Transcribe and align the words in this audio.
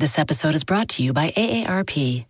This 0.00 0.18
episode 0.18 0.54
is 0.54 0.64
brought 0.64 0.88
to 0.92 1.02
you 1.02 1.12
by 1.12 1.30
AARP. 1.32 2.24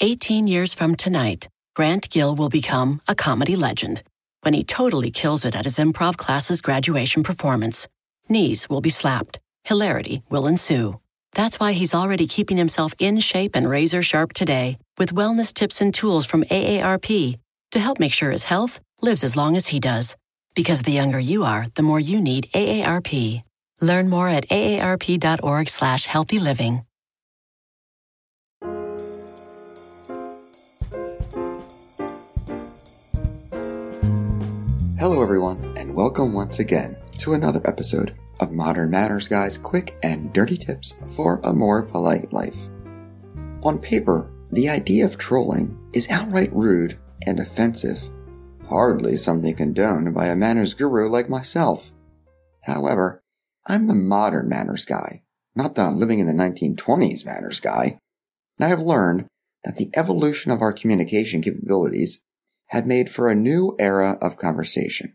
18 0.00 0.46
years 0.46 0.74
from 0.74 0.94
tonight, 0.94 1.48
Grant 1.74 2.08
Gill 2.08 2.36
will 2.36 2.48
become 2.48 3.00
a 3.08 3.16
comedy 3.16 3.56
legend 3.56 4.04
when 4.42 4.54
he 4.54 4.62
totally 4.62 5.10
kills 5.10 5.44
it 5.44 5.56
at 5.56 5.64
his 5.64 5.78
improv 5.78 6.16
class's 6.16 6.60
graduation 6.60 7.24
performance. 7.24 7.88
Knees 8.28 8.68
will 8.68 8.80
be 8.80 8.90
slapped. 8.90 9.40
Hilarity 9.64 10.22
will 10.30 10.46
ensue. 10.46 11.00
That's 11.32 11.58
why 11.58 11.72
he's 11.72 11.94
already 11.94 12.28
keeping 12.28 12.58
himself 12.58 12.94
in 13.00 13.18
shape 13.18 13.56
and 13.56 13.68
razor 13.68 14.04
sharp 14.04 14.32
today 14.32 14.78
with 14.96 15.12
wellness 15.12 15.52
tips 15.52 15.80
and 15.80 15.92
tools 15.92 16.26
from 16.26 16.44
AARP 16.44 17.40
to 17.72 17.80
help 17.80 17.98
make 17.98 18.12
sure 18.12 18.30
his 18.30 18.44
health 18.44 18.78
lives 19.02 19.24
as 19.24 19.34
long 19.34 19.56
as 19.56 19.66
he 19.66 19.80
does. 19.80 20.14
Because 20.54 20.82
the 20.82 20.92
younger 20.92 21.18
you 21.18 21.42
are, 21.42 21.66
the 21.74 21.82
more 21.82 21.98
you 21.98 22.20
need 22.20 22.48
AARP. 22.54 23.42
Learn 23.80 24.08
more 24.08 24.28
at 24.28 24.48
aarp.org 24.48 25.68
slash 25.68 26.06
healthy 26.06 26.38
living. 26.38 26.86
Hello, 35.06 35.22
everyone, 35.22 35.72
and 35.78 35.94
welcome 35.94 36.32
once 36.32 36.58
again 36.58 36.96
to 37.18 37.34
another 37.34 37.60
episode 37.64 38.16
of 38.40 38.50
Modern 38.50 38.90
Manners 38.90 39.28
Guy's 39.28 39.56
quick 39.56 39.96
and 40.02 40.32
dirty 40.32 40.56
tips 40.56 40.94
for 41.14 41.40
a 41.44 41.52
more 41.52 41.84
polite 41.84 42.32
life. 42.32 42.66
On 43.62 43.78
paper, 43.78 44.28
the 44.50 44.68
idea 44.68 45.04
of 45.04 45.16
trolling 45.16 45.78
is 45.92 46.10
outright 46.10 46.52
rude 46.52 46.98
and 47.24 47.38
offensive, 47.38 48.00
hardly 48.68 49.14
something 49.14 49.54
condoned 49.54 50.12
by 50.12 50.26
a 50.26 50.34
manners 50.34 50.74
guru 50.74 51.08
like 51.08 51.28
myself. 51.28 51.92
However, 52.62 53.22
I'm 53.64 53.86
the 53.86 53.94
modern 53.94 54.48
manners 54.48 54.84
guy, 54.86 55.22
not 55.54 55.76
the 55.76 55.88
living 55.88 56.18
in 56.18 56.26
the 56.26 56.32
1920s 56.32 57.24
manners 57.24 57.60
guy, 57.60 58.00
and 58.58 58.66
I 58.66 58.70
have 58.70 58.80
learned 58.80 59.28
that 59.62 59.76
the 59.76 59.92
evolution 59.94 60.50
of 60.50 60.62
our 60.62 60.72
communication 60.72 61.42
capabilities 61.42 62.24
had 62.66 62.86
made 62.86 63.10
for 63.10 63.28
a 63.28 63.34
new 63.34 63.76
era 63.78 64.18
of 64.20 64.38
conversation. 64.38 65.14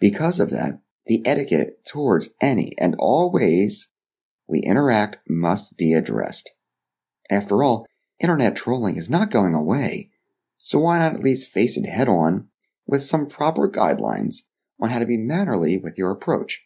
Because 0.00 0.38
of 0.40 0.50
that, 0.50 0.80
the 1.06 1.24
etiquette 1.26 1.84
towards 1.84 2.28
any 2.40 2.72
and 2.78 2.96
all 2.98 3.30
ways 3.30 3.88
we 4.48 4.60
interact 4.60 5.18
must 5.28 5.76
be 5.76 5.92
addressed. 5.92 6.52
After 7.30 7.62
all, 7.62 7.86
internet 8.20 8.56
trolling 8.56 8.96
is 8.96 9.10
not 9.10 9.30
going 9.30 9.54
away, 9.54 10.10
so 10.56 10.80
why 10.80 10.98
not 10.98 11.14
at 11.14 11.22
least 11.22 11.52
face 11.52 11.76
it 11.76 11.86
head 11.86 12.08
on 12.08 12.48
with 12.86 13.02
some 13.02 13.26
proper 13.26 13.68
guidelines 13.68 14.42
on 14.80 14.90
how 14.90 14.98
to 14.98 15.06
be 15.06 15.16
mannerly 15.16 15.78
with 15.78 15.98
your 15.98 16.10
approach? 16.10 16.62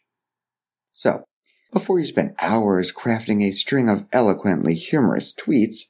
So, 0.91 1.25
before 1.71 1.99
you 1.99 2.05
spend 2.05 2.35
hours 2.39 2.91
crafting 2.91 3.43
a 3.43 3.51
string 3.51 3.89
of 3.89 4.05
eloquently 4.11 4.75
humorous 4.75 5.33
tweets 5.33 5.85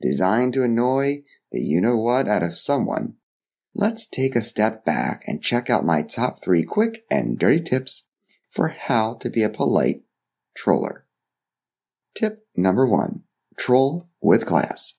designed 0.00 0.52
to 0.52 0.62
annoy 0.62 1.22
the 1.50 1.60
you 1.60 1.80
know 1.80 1.96
what 1.96 2.28
out 2.28 2.42
of 2.42 2.58
someone, 2.58 3.14
let's 3.74 4.06
take 4.06 4.36
a 4.36 4.42
step 4.42 4.84
back 4.84 5.24
and 5.26 5.42
check 5.42 5.68
out 5.68 5.84
my 5.84 6.02
top 6.02 6.42
three 6.42 6.62
quick 6.62 7.04
and 7.10 7.38
dirty 7.38 7.60
tips 7.60 8.04
for 8.50 8.68
how 8.68 9.14
to 9.14 9.28
be 9.28 9.42
a 9.42 9.48
polite 9.48 10.02
troller. 10.56 11.06
Tip 12.14 12.46
number 12.56 12.86
one 12.86 13.24
troll 13.56 14.08
with 14.20 14.46
class. 14.46 14.94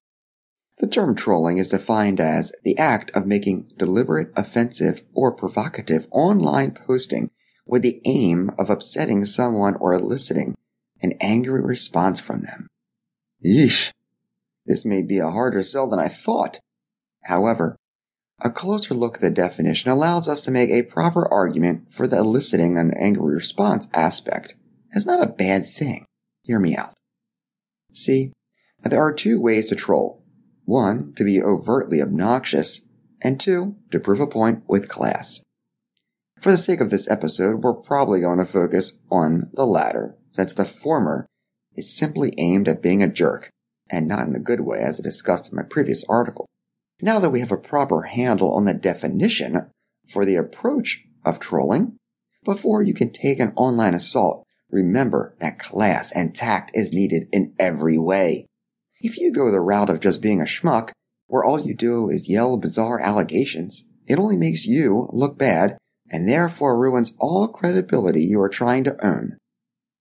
The 0.80 0.88
term 0.88 1.16
trolling 1.16 1.58
is 1.58 1.70
defined 1.70 2.20
as 2.20 2.52
the 2.64 2.78
act 2.78 3.10
of 3.16 3.26
making 3.26 3.72
deliberate, 3.78 4.32
offensive, 4.36 5.02
or 5.14 5.32
provocative 5.32 6.06
online 6.12 6.72
posting 6.72 7.32
with 7.66 7.82
the 7.82 8.02
aim 8.06 8.52
of 8.60 8.70
upsetting 8.70 9.26
someone 9.26 9.76
or 9.76 9.94
eliciting 9.94 10.56
an 11.02 11.14
angry 11.22 11.62
response 11.62 12.20
from 12.20 12.42
them. 12.42 12.68
Yeesh. 13.46 13.92
This 14.66 14.86
may 14.86 15.02
be 15.02 15.20
a 15.20 15.30
harder 15.30 15.64
sell 15.64 15.88
than 15.88 16.00
I 16.00 16.08
thought. 16.08 16.60
However, 17.24 17.78
a 18.42 18.50
closer 18.50 18.94
look 18.94 19.16
at 19.16 19.22
the 19.22 19.30
definition 19.30 19.90
allows 19.90 20.28
us 20.28 20.42
to 20.42 20.52
make 20.52 20.70
a 20.70 20.84
proper 20.84 21.32
argument 21.32 21.94
for 21.94 22.08
the 22.08 22.18
eliciting 22.18 22.78
an 22.78 22.92
angry 22.98 23.34
response 23.36 23.88
aspect 23.94 24.56
as 24.94 25.06
not 25.06 25.24
a 25.24 25.32
bad 25.32 25.68
thing. 25.68 26.06
Hear 26.44 26.60
me 26.60 26.76
out. 26.76 26.94
See, 27.94 28.34
there 28.84 29.02
are 29.02 29.14
two 29.14 29.42
ways 29.42 29.70
to 29.70 29.76
troll. 29.76 30.24
One, 30.66 31.14
to 31.16 31.24
be 31.24 31.42
overtly 31.42 32.02
obnoxious, 32.02 32.82
and 33.22 33.40
two, 33.40 33.76
to 33.92 34.00
prove 34.00 34.20
a 34.20 34.28
point 34.28 34.64
with 34.68 34.90
class. 34.90 35.42
For 36.42 36.52
the 36.52 36.58
sake 36.58 36.82
of 36.82 36.90
this 36.90 37.10
episode, 37.10 37.64
we're 37.64 37.74
probably 37.74 38.20
going 38.20 38.40
to 38.40 38.46
focus 38.46 39.00
on 39.10 39.50
the 39.54 39.66
latter, 39.66 40.16
since 40.32 40.54
the 40.54 40.66
former 40.66 41.26
is 41.74 41.96
simply 41.96 42.34
aimed 42.38 42.68
at 42.68 42.82
being 42.82 43.02
a 43.02 43.12
jerk, 43.12 43.50
and 43.90 44.08
not 44.08 44.28
in 44.28 44.36
a 44.36 44.40
good 44.40 44.62
way 44.62 44.80
as 44.80 45.00
I 45.00 45.04
discussed 45.04 45.50
in 45.50 45.56
my 45.56 45.64
previous 45.64 46.04
article. 46.10 46.46
Now 47.02 47.20
that 47.20 47.30
we 47.30 47.42
have 47.42 47.52
a 47.52 47.58
proper 47.58 48.04
handle 48.04 48.54
on 48.54 48.66
the 48.66 48.74
definition 48.74 49.70
for 50.08 50.26
the 50.26 50.36
approach 50.36 51.04
of 51.26 51.40
trolling, 51.40 51.98
before 52.44 52.84
you 52.84 52.94
can 52.94 53.12
take 53.12 53.40
an 53.40 53.54
online 53.56 53.94
assault, 53.94 54.46
remember 54.70 55.36
that 55.40 55.60
class 55.60 56.12
and 56.12 56.34
tact 56.34 56.72
is 56.74 56.94
needed 56.94 57.28
in 57.32 57.54
every 57.60 57.98
way. 57.98 58.46
If 59.02 59.18
you 59.18 59.34
go 59.34 59.52
the 59.52 59.60
route 59.60 59.90
of 59.90 60.00
just 60.00 60.22
being 60.22 60.42
a 60.42 60.46
schmuck, 60.46 60.92
where 61.28 61.44
all 61.44 61.60
you 61.60 61.76
do 61.76 62.10
is 62.10 62.30
yell 62.30 62.58
bizarre 62.58 63.00
allegations, 63.00 63.84
it 64.08 64.20
only 64.20 64.38
makes 64.38 64.66
you 64.66 65.10
look 65.12 65.38
bad 65.38 65.78
and 66.12 66.30
therefore 66.30 66.80
ruins 66.80 67.14
all 67.20 67.48
credibility 67.48 68.24
you 68.24 68.40
are 68.40 68.50
trying 68.50 68.84
to 68.84 68.96
earn. 69.04 69.38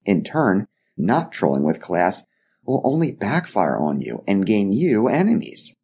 In 0.04 0.22
turn, 0.22 0.66
not 0.96 1.32
trolling 1.32 1.64
with 1.64 1.80
class 1.80 2.22
will 2.64 2.82
only 2.84 3.10
backfire 3.10 3.78
on 3.78 4.00
you 4.00 4.22
and 4.28 4.46
gain 4.46 4.72
you 4.72 5.08
enemies. 5.08 5.74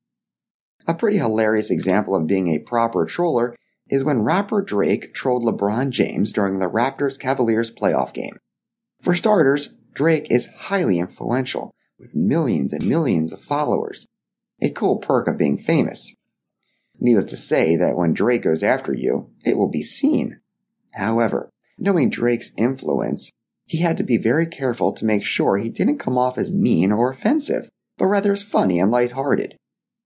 A 0.91 0.95
pretty 0.95 1.19
hilarious 1.19 1.71
example 1.71 2.17
of 2.17 2.27
being 2.27 2.49
a 2.49 2.59
proper 2.59 3.05
troller 3.05 3.55
is 3.89 4.03
when 4.03 4.25
rapper 4.25 4.61
Drake 4.61 5.15
trolled 5.15 5.45
LeBron 5.45 5.91
James 5.91 6.33
during 6.33 6.59
the 6.59 6.67
Raptors 6.67 7.17
Cavaliers 7.17 7.71
playoff 7.71 8.13
game. 8.13 8.39
For 9.01 9.15
starters, 9.15 9.69
Drake 9.95 10.27
is 10.33 10.49
highly 10.49 10.99
influential, 10.99 11.71
with 11.97 12.17
millions 12.17 12.73
and 12.73 12.85
millions 12.85 13.33
of 13.33 13.41
followers. 13.41 14.09
A 14.61 14.71
cool 14.71 14.97
perk 14.99 15.29
of 15.29 15.39
being 15.39 15.59
famous. 15.59 16.13
Needless 16.99 17.27
to 17.27 17.37
say 17.37 17.77
that 17.77 17.97
when 17.97 18.13
Drake 18.13 18.43
goes 18.43 18.65
after 18.65 18.93
you, 18.93 19.31
it 19.45 19.57
will 19.57 19.71
be 19.71 19.85
seen. 19.85 20.41
However, 20.95 21.51
knowing 21.79 22.11
Drake's 22.11 22.51
influence, 22.59 23.31
he 23.65 23.79
had 23.79 23.97
to 23.99 24.03
be 24.03 24.17
very 24.17 24.49
careful 24.49 24.93
to 24.95 25.05
make 25.05 25.25
sure 25.25 25.57
he 25.57 25.71
didn't 25.71 25.99
come 25.99 26.19
off 26.19 26.37
as 26.37 26.53
mean 26.53 26.91
or 26.91 27.13
offensive, 27.13 27.69
but 27.97 28.07
rather 28.07 28.33
as 28.33 28.43
funny 28.43 28.81
and 28.81 28.91
lighthearted. 28.91 29.57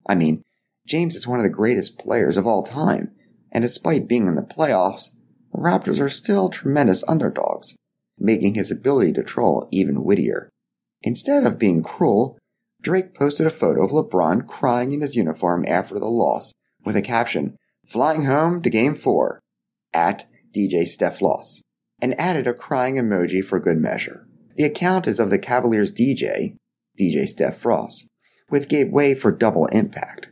I 0.07 0.13
mean, 0.13 0.43
James 0.85 1.15
is 1.15 1.27
one 1.27 1.39
of 1.39 1.43
the 1.43 1.49
greatest 1.49 1.97
players 1.97 2.37
of 2.37 2.45
all 2.45 2.63
time, 2.63 3.11
and 3.51 3.63
despite 3.63 4.07
being 4.07 4.27
in 4.27 4.35
the 4.35 4.41
playoffs, 4.41 5.11
the 5.51 5.59
Raptors 5.59 5.99
are 5.99 6.09
still 6.09 6.49
tremendous 6.49 7.03
underdogs, 7.07 7.75
making 8.19 8.53
his 8.53 8.71
ability 8.71 9.13
to 9.13 9.23
troll 9.23 9.67
even 9.71 10.03
wittier. 10.03 10.49
Instead 11.01 11.45
of 11.45 11.59
being 11.59 11.81
cruel, 11.81 12.37
Drake 12.81 13.15
posted 13.15 13.47
a 13.47 13.51
photo 13.51 13.83
of 13.83 13.91
LeBron 13.91 14.47
crying 14.47 14.91
in 14.91 15.01
his 15.01 15.15
uniform 15.15 15.65
after 15.67 15.99
the 15.99 16.07
loss 16.07 16.53
with 16.83 16.95
a 16.95 17.01
caption, 17.01 17.57
Flying 17.87 18.25
home 18.25 18.63
to 18.63 18.69
game 18.69 18.95
four, 18.95 19.39
at 19.93 20.25
DJ 20.51 20.85
Steph 20.85 21.19
Floss, 21.19 21.61
and 22.01 22.19
added 22.19 22.47
a 22.47 22.53
crying 22.53 22.95
emoji 22.95 23.43
for 23.43 23.59
good 23.59 23.77
measure. 23.77 24.27
The 24.55 24.63
account 24.63 25.05
is 25.05 25.19
of 25.19 25.29
the 25.29 25.37
Cavaliers 25.37 25.91
DJ, 25.91 26.55
DJ 26.99 27.27
Steph 27.27 27.57
Floss, 27.57 28.07
with 28.49 28.71
way 28.71 29.13
for 29.13 29.31
double 29.31 29.67
impact. 29.67 30.29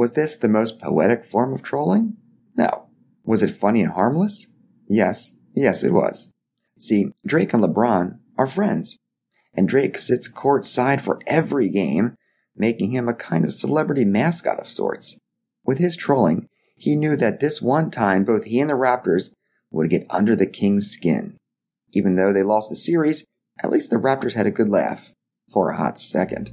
Was 0.00 0.14
this 0.14 0.34
the 0.34 0.48
most 0.48 0.80
poetic 0.80 1.26
form 1.26 1.52
of 1.52 1.62
trolling? 1.62 2.16
No. 2.56 2.86
Was 3.22 3.42
it 3.42 3.50
funny 3.50 3.82
and 3.82 3.92
harmless? 3.92 4.46
Yes, 4.88 5.36
yes, 5.54 5.84
it 5.84 5.92
was. 5.92 6.32
See, 6.78 7.08
Drake 7.26 7.52
and 7.52 7.62
LeBron 7.62 8.18
are 8.38 8.46
friends, 8.46 8.96
and 9.52 9.68
Drake 9.68 9.98
sits 9.98 10.26
courtside 10.26 11.02
for 11.02 11.20
every 11.26 11.68
game, 11.68 12.14
making 12.56 12.92
him 12.92 13.10
a 13.10 13.14
kind 13.14 13.44
of 13.44 13.52
celebrity 13.52 14.06
mascot 14.06 14.58
of 14.58 14.68
sorts. 14.68 15.18
With 15.66 15.76
his 15.76 15.98
trolling, 15.98 16.46
he 16.78 16.96
knew 16.96 17.14
that 17.18 17.40
this 17.40 17.60
one 17.60 17.90
time 17.90 18.24
both 18.24 18.44
he 18.44 18.58
and 18.58 18.70
the 18.70 18.76
Raptors 18.76 19.28
would 19.70 19.90
get 19.90 20.06
under 20.08 20.34
the 20.34 20.46
King's 20.46 20.88
skin. 20.88 21.36
Even 21.92 22.16
though 22.16 22.32
they 22.32 22.42
lost 22.42 22.70
the 22.70 22.76
series, 22.76 23.26
at 23.62 23.68
least 23.68 23.90
the 23.90 23.96
Raptors 23.96 24.32
had 24.32 24.46
a 24.46 24.50
good 24.50 24.70
laugh. 24.70 25.12
for 25.52 25.68
a 25.68 25.76
hot 25.76 25.98
second. 25.98 26.52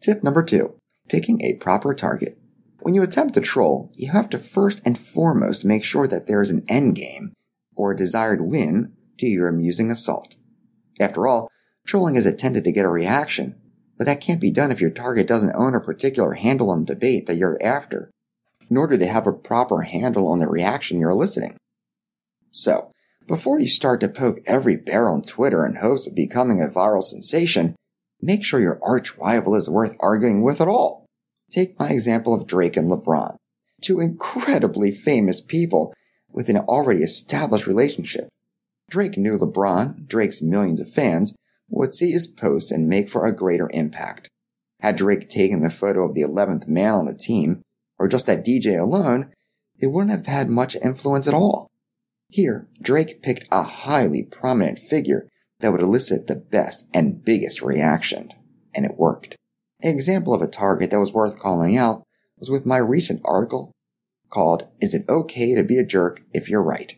Tip 0.00 0.22
number 0.22 0.42
two, 0.42 0.74
picking 1.08 1.42
a 1.42 1.56
proper 1.56 1.94
target. 1.94 2.38
When 2.80 2.94
you 2.94 3.02
attempt 3.02 3.34
to 3.34 3.40
troll, 3.40 3.90
you 3.96 4.10
have 4.12 4.30
to 4.30 4.38
first 4.38 4.80
and 4.84 4.96
foremost 4.96 5.64
make 5.64 5.84
sure 5.84 6.06
that 6.06 6.26
there 6.26 6.40
is 6.40 6.50
an 6.50 6.64
end 6.68 6.94
game 6.94 7.32
or 7.76 7.92
a 7.92 7.96
desired 7.96 8.40
win 8.40 8.92
to 9.18 9.26
your 9.26 9.48
amusing 9.48 9.90
assault. 9.90 10.36
After 11.00 11.26
all, 11.26 11.50
trolling 11.86 12.16
is 12.16 12.26
intended 12.26 12.64
to 12.64 12.72
get 12.72 12.84
a 12.84 12.88
reaction, 12.88 13.56
but 13.96 14.04
that 14.06 14.20
can't 14.20 14.40
be 14.40 14.50
done 14.50 14.70
if 14.70 14.80
your 14.80 14.90
target 14.90 15.26
doesn't 15.26 15.56
own 15.56 15.74
a 15.74 15.80
particular 15.80 16.34
handle 16.34 16.70
on 16.70 16.84
debate 16.84 17.26
that 17.26 17.36
you're 17.36 17.58
after, 17.62 18.10
nor 18.70 18.86
do 18.86 18.96
they 18.96 19.06
have 19.06 19.26
a 19.26 19.32
proper 19.32 19.82
handle 19.82 20.28
on 20.28 20.38
the 20.38 20.48
reaction 20.48 21.00
you're 21.00 21.10
eliciting. 21.10 21.56
So, 22.50 22.92
before 23.26 23.60
you 23.60 23.68
start 23.68 24.00
to 24.00 24.08
poke 24.08 24.38
every 24.46 24.76
bear 24.76 25.10
on 25.10 25.22
Twitter 25.22 25.66
in 25.66 25.76
hopes 25.76 26.06
of 26.06 26.14
becoming 26.14 26.62
a 26.62 26.68
viral 26.68 27.02
sensation, 27.02 27.74
make 28.20 28.44
sure 28.44 28.60
your 28.60 28.80
arch 28.82 29.16
rival 29.16 29.54
is 29.54 29.68
worth 29.68 29.96
arguing 30.00 30.42
with 30.42 30.60
at 30.60 30.68
all. 30.68 31.06
Take 31.50 31.78
my 31.78 31.90
example 31.90 32.34
of 32.34 32.46
Drake 32.46 32.76
and 32.76 32.90
LeBron, 32.90 33.36
two 33.82 34.00
incredibly 34.00 34.90
famous 34.90 35.40
people 35.40 35.94
with 36.30 36.48
an 36.48 36.56
already 36.58 37.02
established 37.02 37.66
relationship. 37.66 38.28
Drake 38.90 39.16
knew 39.16 39.38
LeBron, 39.38 40.06
Drake's 40.06 40.42
millions 40.42 40.80
of 40.80 40.92
fans, 40.92 41.34
would 41.68 41.94
see 41.94 42.10
his 42.10 42.26
post 42.26 42.70
and 42.70 42.88
make 42.88 43.08
for 43.08 43.26
a 43.26 43.34
greater 43.34 43.70
impact. 43.72 44.28
Had 44.80 44.96
Drake 44.96 45.28
taken 45.28 45.62
the 45.62 45.70
photo 45.70 46.04
of 46.04 46.14
the 46.14 46.22
11th 46.22 46.68
man 46.68 46.94
on 46.94 47.06
the 47.06 47.14
team, 47.14 47.62
or 47.98 48.08
just 48.08 48.26
that 48.26 48.44
DJ 48.44 48.80
alone, 48.80 49.32
it 49.78 49.88
wouldn't 49.88 50.12
have 50.12 50.26
had 50.26 50.48
much 50.48 50.76
influence 50.76 51.26
at 51.26 51.34
all. 51.34 51.68
Here, 52.28 52.68
Drake 52.80 53.22
picked 53.22 53.48
a 53.50 53.62
highly 53.62 54.22
prominent 54.22 54.78
figure 54.78 55.28
that 55.60 55.72
would 55.72 55.80
elicit 55.80 56.26
the 56.26 56.36
best 56.36 56.86
and 56.94 57.24
biggest 57.24 57.62
reaction. 57.62 58.30
And 58.74 58.84
it 58.84 58.96
worked. 58.96 59.36
An 59.80 59.94
example 59.94 60.34
of 60.34 60.42
a 60.42 60.48
target 60.48 60.90
that 60.90 61.00
was 61.00 61.12
worth 61.12 61.38
calling 61.38 61.76
out 61.76 62.02
was 62.38 62.50
with 62.50 62.66
my 62.66 62.78
recent 62.78 63.20
article 63.24 63.72
called 64.30 64.68
Is 64.80 64.94
It 64.94 65.08
Okay 65.08 65.54
to 65.54 65.62
Be 65.62 65.78
a 65.78 65.84
Jerk 65.84 66.22
If 66.32 66.48
You're 66.48 66.62
Right? 66.62 66.96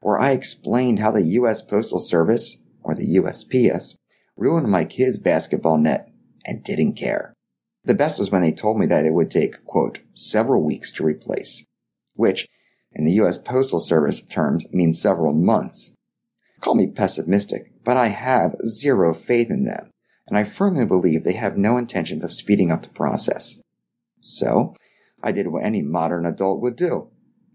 where 0.00 0.18
I 0.18 0.30
explained 0.30 1.00
how 1.00 1.10
the 1.10 1.22
U.S. 1.22 1.62
Postal 1.62 1.98
Service, 1.98 2.58
or 2.82 2.94
the 2.94 3.16
USPS, 3.16 3.96
ruined 4.36 4.70
my 4.70 4.84
kid's 4.84 5.18
basketball 5.18 5.78
net 5.78 6.10
and 6.44 6.62
didn't 6.62 6.94
care. 6.94 7.34
The 7.84 7.94
best 7.94 8.18
was 8.18 8.30
when 8.30 8.42
they 8.42 8.52
told 8.52 8.78
me 8.78 8.86
that 8.86 9.06
it 9.06 9.12
would 9.12 9.30
take, 9.30 9.64
quote, 9.64 10.00
several 10.14 10.62
weeks 10.62 10.92
to 10.92 11.04
replace, 11.04 11.64
which, 12.14 12.46
in 12.92 13.04
the 13.04 13.12
U.S. 13.12 13.38
Postal 13.38 13.80
Service 13.80 14.20
terms, 14.20 14.66
means 14.72 15.00
several 15.00 15.32
months. 15.32 15.92
Call 16.60 16.74
me 16.74 16.86
pessimistic, 16.86 17.72
but 17.88 17.96
I 17.96 18.08
have 18.08 18.54
zero 18.66 19.14
faith 19.14 19.48
in 19.48 19.64
them, 19.64 19.88
and 20.28 20.36
I 20.36 20.44
firmly 20.44 20.84
believe 20.84 21.24
they 21.24 21.32
have 21.32 21.56
no 21.56 21.78
intention 21.78 22.22
of 22.22 22.34
speeding 22.34 22.70
up 22.70 22.82
the 22.82 22.90
process. 22.90 23.62
So, 24.20 24.74
I 25.22 25.32
did 25.32 25.46
what 25.46 25.64
any 25.64 25.80
modern 25.80 26.26
adult 26.26 26.60
would 26.60 26.76
do. 26.76 27.08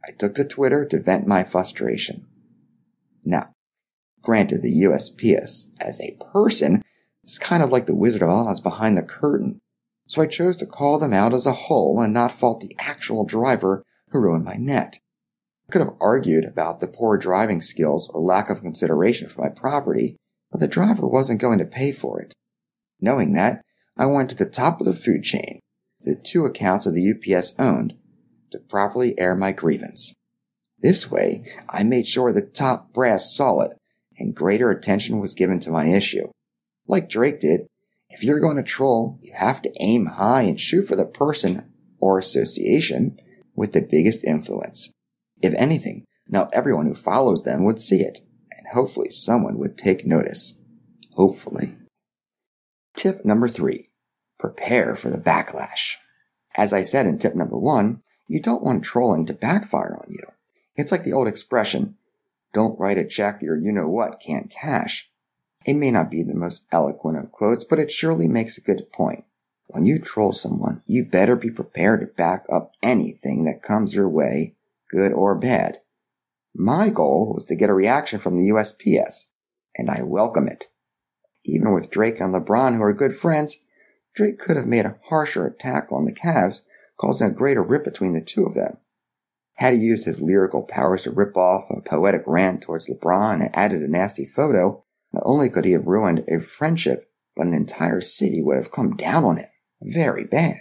I 0.03 0.09
took 0.11 0.33
to 0.33 0.43
Twitter 0.43 0.87
to 0.87 0.99
vent 0.99 1.27
my 1.27 1.43
frustration. 1.43 2.25
Now, 3.23 3.51
granted 4.23 4.63
the 4.63 4.73
USPS, 4.85 5.67
as 5.79 6.01
a 6.01 6.17
person, 6.33 6.81
is 7.23 7.37
kind 7.37 7.61
of 7.61 7.71
like 7.71 7.85
the 7.85 7.93
Wizard 7.93 8.23
of 8.23 8.29
Oz 8.29 8.59
behind 8.59 8.97
the 8.97 9.03
curtain, 9.03 9.59
so 10.07 10.19
I 10.23 10.25
chose 10.25 10.55
to 10.55 10.65
call 10.65 10.97
them 10.97 11.13
out 11.13 11.35
as 11.35 11.45
a 11.45 11.53
whole 11.53 12.01
and 12.01 12.11
not 12.11 12.39
fault 12.39 12.59
the 12.59 12.75
actual 12.79 13.23
driver 13.23 13.83
who 14.09 14.19
ruined 14.19 14.45
my 14.45 14.55
net 14.55 14.97
I 15.67 15.71
could 15.71 15.81
have 15.81 15.95
argued 16.01 16.45
about 16.45 16.79
the 16.79 16.87
poor 16.87 17.17
driving 17.17 17.61
skills 17.61 18.09
or 18.09 18.21
lack 18.21 18.49
of 18.49 18.61
consideration 18.61 19.29
for 19.29 19.41
my 19.41 19.49
property, 19.49 20.17
but 20.53 20.59
the 20.59 20.67
driver 20.67 21.07
wasn't 21.07 21.41
going 21.41 21.57
to 21.57 21.65
pay 21.65 21.91
for 21.91 22.21
it. 22.21 22.31
Knowing 23.01 23.33
that, 23.33 23.63
I 23.97 24.05
went 24.05 24.29
to 24.29 24.35
the 24.35 24.45
top 24.45 24.79
of 24.79 24.85
the 24.85 24.93
food 24.93 25.23
chain, 25.23 25.59
the 26.01 26.15
two 26.15 26.45
accounts 26.45 26.85
of 26.85 26.93
the 26.93 27.11
UPS 27.11 27.55
owned, 27.57 27.95
to 28.51 28.59
properly 28.59 29.19
air 29.19 29.35
my 29.35 29.51
grievance. 29.51 30.13
This 30.79 31.09
way, 31.09 31.43
I 31.67 31.83
made 31.83 32.05
sure 32.05 32.31
the 32.31 32.41
top 32.41 32.93
brass 32.93 33.35
saw 33.35 33.61
it, 33.61 33.71
and 34.19 34.35
greater 34.35 34.69
attention 34.69 35.19
was 35.19 35.33
given 35.33 35.59
to 35.61 35.71
my 35.71 35.87
issue. 35.87 36.27
Like 36.87 37.09
Drake 37.09 37.39
did, 37.39 37.61
if 38.09 38.23
you're 38.23 38.39
going 38.39 38.57
to 38.57 38.63
troll, 38.63 39.17
you 39.23 39.33
have 39.35 39.59
to 39.63 39.73
aim 39.79 40.05
high 40.05 40.43
and 40.43 40.59
shoot 40.59 40.87
for 40.87 40.95
the 40.95 41.05
person 41.05 41.73
or 41.99 42.19
association 42.19 43.17
with 43.55 43.73
the 43.73 43.81
biggest 43.81 44.23
influence. 44.23 44.91
If 45.41 45.55
anything, 45.55 46.05
now 46.27 46.49
everyone 46.53 46.85
who 46.85 46.95
follows 46.95 47.41
them 47.41 47.63
would 47.63 47.79
see 47.79 48.01
it, 48.01 48.19
hopefully 48.73 49.09
someone 49.09 49.57
would 49.57 49.77
take 49.77 50.05
notice. 50.05 50.59
Hopefully. 51.13 51.77
Tip 52.95 53.23
number 53.25 53.47
three. 53.47 53.89
Prepare 54.39 54.95
for 54.95 55.09
the 55.09 55.17
backlash. 55.17 55.95
As 56.55 56.73
I 56.73 56.83
said 56.83 57.07
in 57.07 57.17
tip 57.17 57.35
number 57.35 57.57
one, 57.57 58.01
you 58.27 58.41
don't 58.41 58.63
want 58.63 58.83
trolling 58.83 59.25
to 59.27 59.33
backfire 59.33 59.97
on 59.99 60.11
you. 60.11 60.25
It's 60.75 60.91
like 60.91 61.03
the 61.03 61.13
old 61.13 61.27
expression, 61.27 61.95
don't 62.53 62.79
write 62.79 62.97
a 62.99 63.05
check 63.05 63.41
your 63.41 63.57
you 63.57 63.71
know 63.71 63.89
what 63.89 64.19
can't 64.19 64.49
cash. 64.49 65.09
It 65.65 65.75
may 65.75 65.91
not 65.91 66.11
be 66.11 66.23
the 66.23 66.35
most 66.35 66.65
eloquent 66.71 67.17
of 67.17 67.31
quotes, 67.31 67.63
but 67.63 67.79
it 67.79 67.91
surely 67.91 68.27
makes 68.27 68.57
a 68.57 68.61
good 68.61 68.91
point. 68.91 69.25
When 69.67 69.85
you 69.85 69.97
troll 69.97 70.33
someone, 70.33 70.83
you 70.85 71.05
better 71.05 71.35
be 71.35 71.49
prepared 71.49 72.01
to 72.01 72.07
back 72.07 72.45
up 72.51 72.73
anything 72.83 73.45
that 73.45 73.63
comes 73.63 73.95
your 73.95 74.09
way 74.09 74.55
good 74.91 75.11
or 75.11 75.33
bad. 75.33 75.79
My 76.55 76.89
goal 76.89 77.33
was 77.33 77.45
to 77.45 77.55
get 77.55 77.69
a 77.69 77.73
reaction 77.73 78.19
from 78.19 78.37
the 78.37 78.49
USPS, 78.49 79.29
and 79.75 79.89
I 79.89 80.03
welcome 80.03 80.47
it. 80.47 80.67
Even 81.43 81.73
with 81.73 81.89
Drake 81.89 82.19
and 82.19 82.33
LeBron, 82.33 82.75
who 82.75 82.83
are 82.83 82.93
good 82.93 83.15
friends, 83.15 83.57
Drake 84.15 84.37
could 84.37 84.55
have 84.55 84.67
made 84.67 84.85
a 84.85 84.99
harsher 85.05 85.47
attack 85.47 85.91
on 85.91 86.05
the 86.05 86.13
Cavs, 86.13 86.61
causing 86.95 87.27
a 87.27 87.33
greater 87.33 87.63
rip 87.63 87.83
between 87.83 88.13
the 88.13 88.21
two 88.21 88.45
of 88.45 88.53
them. 88.53 88.77
Had 89.55 89.73
he 89.73 89.79
used 89.79 90.05
his 90.05 90.21
lyrical 90.21 90.61
powers 90.61 91.03
to 91.03 91.11
rip 91.11 91.35
off 91.35 91.69
a 91.71 91.81
poetic 91.81 92.21
rant 92.27 92.61
towards 92.61 92.87
LeBron 92.87 93.41
and 93.41 93.55
added 93.55 93.81
a 93.81 93.87
nasty 93.87 94.27
photo, 94.27 94.83
not 95.11 95.23
only 95.25 95.49
could 95.49 95.65
he 95.65 95.71
have 95.71 95.87
ruined 95.87 96.23
a 96.27 96.39
friendship, 96.39 97.09
but 97.35 97.47
an 97.47 97.55
entire 97.55 97.99
city 97.99 98.43
would 98.43 98.57
have 98.57 98.71
come 98.71 98.95
down 98.95 99.25
on 99.25 99.37
him. 99.37 99.49
Very 99.81 100.23
bad. 100.23 100.59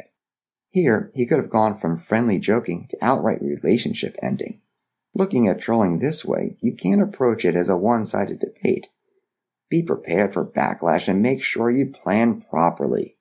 Here, 0.70 1.11
he 1.14 1.26
could 1.26 1.38
have 1.38 1.50
gone 1.50 1.78
from 1.78 1.99
friendly 1.99 2.38
joking 2.38 2.87
to 2.88 2.99
outright 3.02 3.42
relationship 3.42 4.16
ending. 4.22 4.62
Looking 5.14 5.47
at 5.47 5.61
trolling 5.61 5.99
this 5.99 6.25
way, 6.25 6.57
you 6.61 6.75
can't 6.75 7.02
approach 7.02 7.45
it 7.45 7.54
as 7.54 7.69
a 7.69 7.76
one 7.76 8.04
sided 8.04 8.40
debate. 8.40 8.88
Be 9.69 9.83
prepared 9.83 10.33
for 10.33 10.45
backlash 10.45 11.09
and 11.09 11.23
make 11.23 11.42
sure 11.42 11.71
you 11.71 11.90
plan 11.90 12.40
properly. 12.40 13.16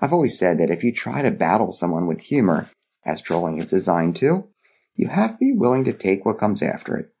I've 0.00 0.12
always 0.12 0.38
said 0.38 0.58
that 0.58 0.70
if 0.70 0.82
you 0.82 0.92
try 0.92 1.22
to 1.22 1.30
battle 1.30 1.72
someone 1.72 2.06
with 2.06 2.22
humor, 2.22 2.70
as 3.04 3.22
trolling 3.22 3.58
is 3.58 3.66
designed 3.66 4.16
to, 4.16 4.48
you 4.94 5.08
have 5.08 5.32
to 5.32 5.36
be 5.38 5.52
willing 5.52 5.84
to 5.84 5.92
take 5.92 6.24
what 6.24 6.38
comes 6.38 6.62
after 6.62 6.96
it. 6.96 7.12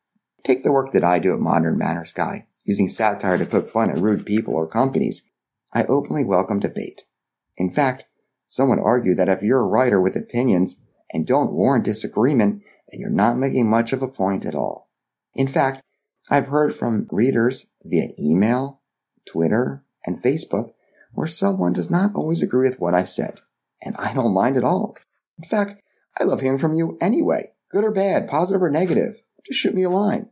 Take 0.44 0.62
the 0.62 0.72
work 0.72 0.92
that 0.92 1.04
I 1.04 1.18
do 1.18 1.32
at 1.32 1.40
Modern 1.40 1.78
Manners 1.78 2.12
Guy, 2.12 2.46
using 2.64 2.88
satire 2.88 3.38
to 3.38 3.46
poke 3.46 3.70
fun 3.70 3.90
at 3.90 3.98
rude 3.98 4.26
people 4.26 4.54
or 4.54 4.66
companies. 4.66 5.22
I 5.72 5.84
openly 5.84 6.24
welcome 6.24 6.60
debate. 6.60 7.02
In 7.56 7.72
fact, 7.72 8.04
some 8.46 8.68
would 8.68 8.80
argue 8.80 9.14
that 9.14 9.28
if 9.28 9.42
you're 9.42 9.60
a 9.60 9.66
writer 9.66 10.00
with 10.00 10.16
opinions 10.16 10.80
and 11.12 11.26
don't 11.26 11.52
warrant 11.52 11.84
disagreement, 11.84 12.62
then 12.92 13.00
you're 13.00 13.10
not 13.10 13.38
making 13.38 13.68
much 13.68 13.92
of 13.92 14.02
a 14.02 14.08
point 14.08 14.44
at 14.44 14.54
all. 14.54 14.90
In 15.34 15.48
fact, 15.48 15.82
I've 16.30 16.46
heard 16.46 16.74
from 16.74 17.08
readers 17.10 17.66
via 17.82 18.10
email, 18.20 18.80
Twitter, 19.26 19.84
and 20.04 20.22
Facebook 20.22 20.72
where 21.14 21.26
someone 21.26 21.72
does 21.72 21.90
not 21.90 22.14
always 22.14 22.42
agree 22.42 22.68
with 22.68 22.80
what 22.80 22.94
I've 22.94 23.08
said, 23.08 23.40
and 23.82 23.96
I 23.96 24.14
don't 24.14 24.34
mind 24.34 24.56
at 24.56 24.64
all. 24.64 24.96
In 25.38 25.48
fact, 25.48 25.82
I 26.18 26.24
love 26.24 26.40
hearing 26.40 26.58
from 26.58 26.74
you 26.74 26.96
anyway, 27.00 27.52
good 27.70 27.84
or 27.84 27.90
bad, 27.90 28.28
positive 28.28 28.62
or 28.62 28.70
negative. 28.70 29.22
Just 29.46 29.60
shoot 29.60 29.74
me 29.74 29.82
a 29.82 29.90
line. 29.90 30.28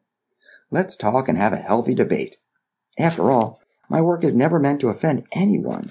Let's 0.71 0.97
talk 0.97 1.29
and 1.29 1.37
have 1.37 1.53
a 1.53 1.57
healthy 1.57 1.95
debate. 1.95 2.37
After 2.99 3.31
all, 3.31 3.61
my 3.89 4.01
work 4.01 4.23
is 4.25 4.35
never 4.35 4.59
meant 4.59 4.81
to 4.81 4.89
offend 4.89 5.27
anyone. 5.33 5.91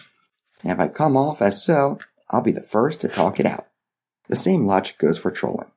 And 0.63 0.71
if 0.71 0.79
I 0.79 0.87
come 0.87 1.17
off 1.17 1.41
as 1.41 1.63
so, 1.63 1.99
I'll 2.29 2.41
be 2.41 2.51
the 2.51 2.61
first 2.61 3.01
to 3.01 3.07
talk 3.07 3.39
it 3.39 3.45
out. 3.45 3.67
The 4.27 4.35
same 4.35 4.63
logic 4.63 4.97
goes 4.97 5.17
for 5.17 5.31
trolling. 5.31 5.71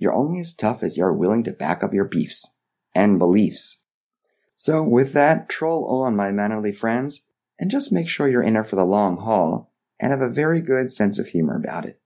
You're 0.00 0.14
only 0.14 0.40
as 0.40 0.54
tough 0.54 0.82
as 0.82 0.96
you're 0.96 1.12
willing 1.12 1.44
to 1.44 1.52
back 1.52 1.84
up 1.84 1.92
your 1.92 2.06
beefs 2.06 2.56
and 2.94 3.18
beliefs. 3.18 3.82
So 4.56 4.82
with 4.82 5.12
that, 5.12 5.48
troll 5.48 6.02
on, 6.02 6.16
my 6.16 6.32
mannerly 6.32 6.72
friends, 6.72 7.26
and 7.58 7.70
just 7.70 7.92
make 7.92 8.08
sure 8.08 8.26
you're 8.26 8.42
in 8.42 8.56
it 8.56 8.66
for 8.66 8.76
the 8.76 8.84
long 8.84 9.18
haul 9.18 9.72
and 10.00 10.10
have 10.10 10.22
a 10.22 10.30
very 10.30 10.62
good 10.62 10.90
sense 10.90 11.18
of 11.18 11.28
humor 11.28 11.54
about 11.54 11.84
it. 11.84 12.00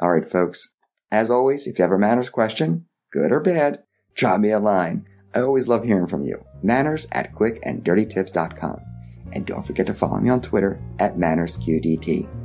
Alright 0.00 0.30
folks, 0.30 0.68
as 1.10 1.30
always, 1.30 1.66
if 1.66 1.78
you 1.78 1.82
have 1.82 1.92
a 1.92 1.98
manners 1.98 2.28
question, 2.28 2.86
good 3.10 3.32
or 3.32 3.40
bad, 3.40 3.82
drop 4.14 4.40
me 4.40 4.50
a 4.50 4.58
line. 4.58 5.06
I 5.34 5.40
always 5.40 5.68
love 5.68 5.84
hearing 5.84 6.08
from 6.08 6.24
you. 6.24 6.44
Manners 6.62 7.06
at 7.12 7.34
quickanddirtytips.com. 7.34 8.80
And 9.32 9.46
don't 9.46 9.66
forget 9.66 9.86
to 9.86 9.94
follow 9.94 10.20
me 10.20 10.28
on 10.28 10.42
Twitter 10.42 10.78
at 10.98 11.16
MannersQDT. 11.16 12.41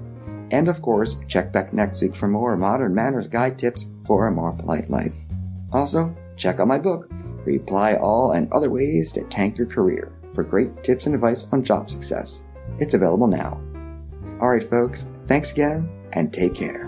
And 0.51 0.67
of 0.67 0.81
course, 0.81 1.17
check 1.27 1.51
back 1.51 1.73
next 1.73 2.01
week 2.01 2.15
for 2.15 2.27
more 2.27 2.55
modern 2.55 2.95
manners 2.95 3.27
guide 3.27 3.59
tips 3.59 3.87
for 4.05 4.27
a 4.27 4.31
more 4.31 4.53
polite 4.53 4.89
life. 4.89 5.13
Also, 5.71 6.15
check 6.37 6.59
out 6.59 6.67
my 6.67 6.79
book, 6.79 7.09
Reply 7.45 7.95
All 7.95 8.31
and 8.31 8.51
Other 8.51 8.69
Ways 8.69 9.11
to 9.13 9.23
Tank 9.23 9.57
Your 9.57 9.67
Career, 9.67 10.13
for 10.33 10.43
great 10.43 10.83
tips 10.83 11.05
and 11.05 11.15
advice 11.15 11.45
on 11.51 11.63
job 11.63 11.89
success. 11.89 12.43
It's 12.79 12.93
available 12.93 13.27
now. 13.27 13.61
Alright, 14.41 14.69
folks, 14.69 15.05
thanks 15.25 15.51
again, 15.51 15.89
and 16.13 16.33
take 16.33 16.55
care. 16.55 16.87